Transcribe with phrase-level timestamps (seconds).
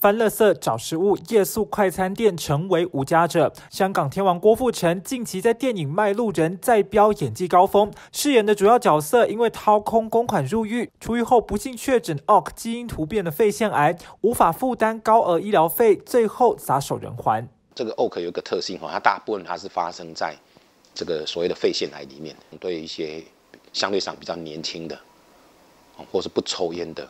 [0.00, 3.52] 翻垃圾找食物，夜宿快餐店成为无家者。
[3.68, 17.46] 香港天王郭富城近期在电影《卖路人》再飙演技高峰，饰演的主要角色因为掏空公款入狱，出狱后不幸确诊 OC 基因突变的肺腺癌，无法负担高额医疗费，最后撒手人寰。
[17.74, 20.34] 这个 OC 有一个特性哈，它大部分它是发生在
[20.94, 23.22] 这个所谓的肺腺癌里面，对一些
[23.74, 24.98] 相对上比较年轻的，
[26.10, 27.04] 或是不抽烟的，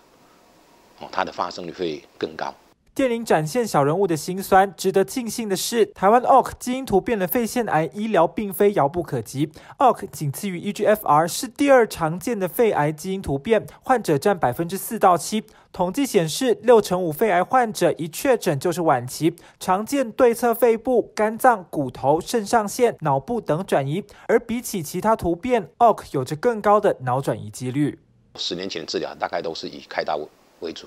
[0.99, 2.53] 哦，它的发生率会更高。
[3.01, 4.71] 电影展现小人物的辛酸。
[4.77, 9.51] 值得庆幸的是，台湾 OC 基因突变的肺腺癌医疗并非遥不可及。
[9.79, 15.43] OC 仅次于 EGFR，是第二常见的肺癌基因突变，患者占百分之四到七。
[15.73, 24.05] 统计显示，六成五肺癌患者一确诊就是晚期，常见对侧肺部、肝脏、骨头、肾上腺、脑部等转移。
[24.29, 27.99] 而比起其他突变，OC 有着更高的脑转移几率。
[28.37, 30.21] 十年前的治疗大概都是以开刀
[30.59, 30.87] 为主。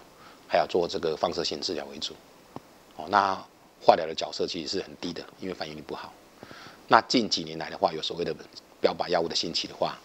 [0.54, 2.14] 还要做这个放射性治疗为主，
[2.96, 3.34] 哦，那
[3.82, 6.14] 化疗的角色其实是很低的，因为反应率不好。
[6.88, 8.32] 那近几年来的话，有所谓的
[8.80, 9.98] 标靶药物的兴起的话，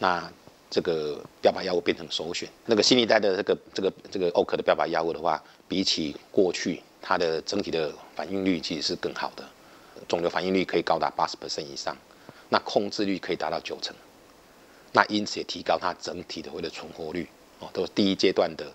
[0.00, 0.28] 那
[0.68, 2.48] 这个标靶药物变成首选。
[2.66, 9.48] 那个新一代的这个这个这个欧克的标靶药物的话，比起过去，它的整体的反应率其实是更好的，
[10.08, 11.96] 肿瘤反应率可以高达八十 percent 以上，
[12.48, 13.94] 那控制率可以达到九成，
[14.90, 17.28] 那因此也提高它整体的或者存活率，
[17.60, 18.66] 哦，都是第一阶段的。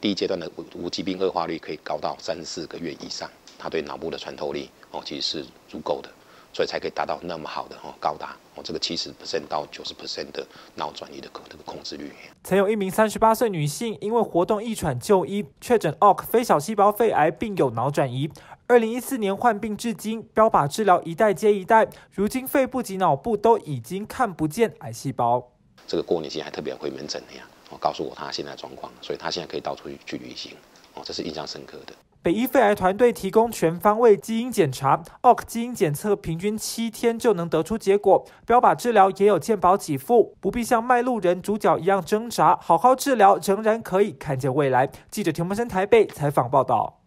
[0.00, 6.08] 第一阶段的无无疾病恶化率可以高到三四个月以上，它对脑部的穿透力哦其实是足够的，
[6.54, 12.10] 所以才可以达到那么好的哦高达哦这个七十 percent 到九十 percent 的脑转移的这个控制率。
[12.42, 18.30] 曾有一名三十八岁女性因为活动易喘就医，确诊 OC 非小细胞肺癌，并有脑转移。
[18.66, 25.52] 二零一四年患病至今，标靶治疗一代接一代，如今肺部及脑部都已经看不见癌细胞。
[25.86, 27.44] 这个过年期还特别回门诊的呀。
[27.70, 30.52] 哦，告诉我他现在状况，所以他现在可以到处去去旅行。
[30.94, 31.94] 哦，这是印象深刻的。
[32.22, 38.26] 北医肺癌团队提供全方位基因检查，OC 基因检测平均七天就能得出结果。
[38.44, 44.90] 标靶治疗也有健保给付，不必像卖路人主角一样挣扎，好好治疗仍然可以看见未来。
[45.10, 46.98] 记者田木生台北采访报道。